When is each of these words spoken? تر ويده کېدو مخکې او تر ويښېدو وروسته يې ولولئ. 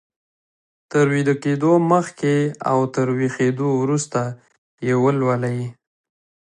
تر 0.91 1.05
ويده 1.11 1.35
کېدو 1.43 1.71
مخکې 1.91 2.35
او 2.69 2.79
تر 2.95 3.07
ويښېدو 3.17 3.69
وروسته 3.81 4.21
يې 4.85 4.93
ولولئ. 5.03 5.59